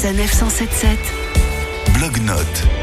[0.00, 0.98] Sanef 177.
[1.92, 2.79] Blog-notes.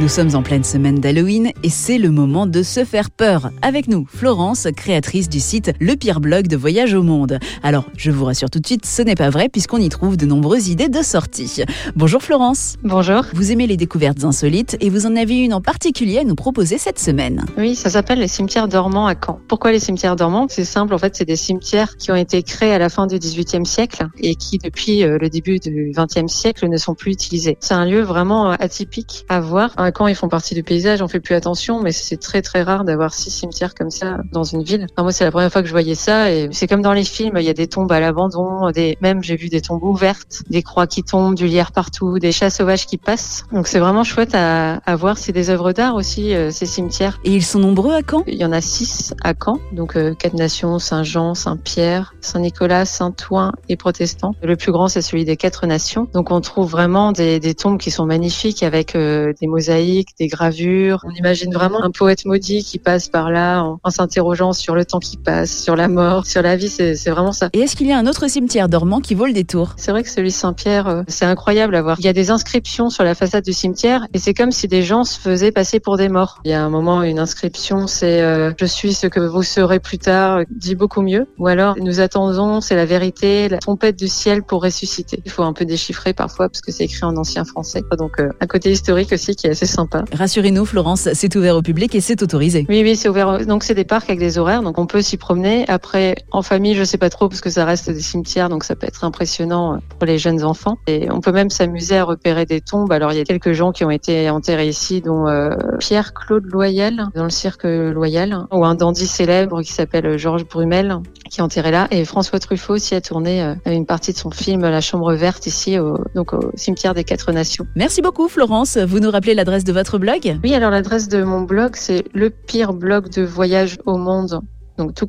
[0.00, 3.50] Nous sommes en pleine semaine d'Halloween et c'est le moment de se faire peur.
[3.62, 7.40] Avec nous, Florence, créatrice du site Le Pire Blog de Voyage au Monde.
[7.64, 10.24] Alors, je vous rassure tout de suite, ce n'est pas vrai puisqu'on y trouve de
[10.24, 11.64] nombreuses idées de sortie.
[11.96, 12.76] Bonjour Florence.
[12.84, 13.24] Bonjour.
[13.32, 16.78] Vous aimez les découvertes insolites et vous en avez une en particulier à nous proposer
[16.78, 17.44] cette semaine.
[17.56, 19.40] Oui, ça s'appelle les cimetières dormants à Caen.
[19.48, 20.46] Pourquoi les cimetières dormants?
[20.48, 23.18] C'est simple, en fait, c'est des cimetières qui ont été créés à la fin du
[23.18, 27.58] XVIIIe siècle et qui, depuis euh, le début du XXe siècle, ne sont plus utilisés.
[27.58, 29.72] C'est un lieu vraiment euh, atypique à voir.
[29.88, 32.62] À Caen, ils font partie du paysage, on fait plus attention, mais c'est très très
[32.62, 34.86] rare d'avoir six cimetières comme ça dans une ville.
[34.92, 37.04] Enfin, moi, c'est la première fois que je voyais ça et c'est comme dans les
[37.04, 40.42] films, il y a des tombes à l'abandon, des même j'ai vu des tombes ouvertes,
[40.50, 43.44] des croix qui tombent, du lierre partout, des chats sauvages qui passent.
[43.50, 45.16] Donc c'est vraiment chouette à, à voir.
[45.16, 47.18] C'est des œuvres d'art aussi, euh, ces cimetières.
[47.24, 48.24] Et ils sont nombreux à Caen?
[48.26, 53.52] Il y en a six à Caen, donc euh, quatre nations, Saint-Jean, Saint-Pierre, Saint-Nicolas, Saint-Ouen
[53.70, 54.34] et protestants.
[54.42, 56.08] Le plus grand, c'est celui des quatre nations.
[56.12, 59.77] Donc on trouve vraiment des, des tombes qui sont magnifiques avec euh, des mosaïques,
[60.18, 61.00] des gravures.
[61.04, 64.84] On imagine vraiment un poète maudit qui passe par là en, en s'interrogeant sur le
[64.84, 66.68] temps qui passe, sur la mort, sur la vie.
[66.68, 67.48] C'est vraiment ça.
[67.52, 69.74] Et est-ce qu'il y a un autre cimetière dormant qui vaut le détour?
[69.76, 71.96] C'est vrai que celui Saint-Pierre, euh, c'est incroyable à voir.
[71.98, 74.82] Il y a des inscriptions sur la façade du cimetière et c'est comme si des
[74.82, 76.40] gens se faisaient passer pour des morts.
[76.44, 79.80] Il y a un moment, une inscription, c'est euh, Je suis ce que vous serez
[79.80, 81.26] plus tard, dit beaucoup mieux.
[81.38, 85.20] Ou alors, nous attendons, c'est la vérité, la trompette du ciel pour ressusciter.
[85.24, 87.82] Il faut un peu déchiffrer parfois parce que c'est écrit en ancien français.
[87.98, 90.04] Donc, euh, un côté historique aussi qui est assez sympa.
[90.12, 92.64] Rassurez-nous, Florence, c'est ouvert au public et c'est autorisé.
[92.68, 93.44] Oui, oui, c'est ouvert.
[93.44, 95.64] Donc c'est des parcs avec des horaires, donc on peut s'y promener.
[95.68, 98.76] Après, en famille, je sais pas trop parce que ça reste des cimetières, donc ça
[98.76, 100.76] peut être impressionnant euh, pour les jeunes enfants.
[100.86, 102.92] Et on peut même s'amuser à repérer des tombes.
[102.92, 105.50] Alors il y a quelques gens qui ont été enterrés ici, dont euh,
[105.80, 110.98] Pierre-Claude Loyal dans le cirque Loyal, ou un dandy célèbre qui s'appelle Georges Brumel,
[111.30, 111.88] qui est enterré là.
[111.90, 115.46] Et François Truffaut aussi a tourné euh, une partie de son film La Chambre verte
[115.46, 117.66] ici, au, donc au cimetière des Quatre Nations.
[117.74, 118.78] Merci beaucoup, Florence.
[118.78, 122.30] Vous nous rappelez l'adresse de votre blog Oui, alors l'adresse de mon blog, c'est le
[122.30, 124.40] pire blog de voyage au monde.
[124.76, 125.06] Donc tout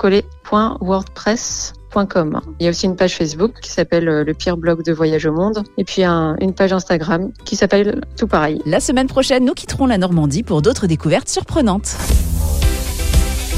[0.82, 2.42] wordpress.com.
[2.60, 5.26] Il y a aussi une page Facebook qui s'appelle euh, le pire blog de voyage
[5.26, 5.64] au monde.
[5.78, 8.62] Et puis un- une page Instagram qui s'appelle tout pareil.
[8.66, 11.96] La semaine prochaine, nous quitterons la Normandie pour d'autres découvertes surprenantes.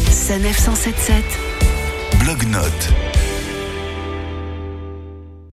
[0.09, 1.23] Sanef 177.
[2.23, 3.20] Blog-notes.